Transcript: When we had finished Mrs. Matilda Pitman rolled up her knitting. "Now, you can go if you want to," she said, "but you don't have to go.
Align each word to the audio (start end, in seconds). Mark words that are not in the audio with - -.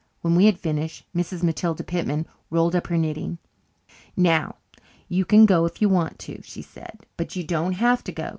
When 0.21 0.33
we 0.33 0.47
had 0.47 0.57
finished 0.57 1.05
Mrs. 1.15 1.43
Matilda 1.43 1.83
Pitman 1.83 2.25
rolled 2.49 2.75
up 2.75 2.87
her 2.87 2.97
knitting. 2.97 3.37
"Now, 4.17 4.55
you 5.07 5.25
can 5.25 5.45
go 5.45 5.65
if 5.67 5.79
you 5.79 5.89
want 5.89 6.17
to," 6.25 6.41
she 6.41 6.63
said, 6.63 7.05
"but 7.17 7.35
you 7.35 7.43
don't 7.43 7.73
have 7.73 8.03
to 8.05 8.11
go. 8.11 8.29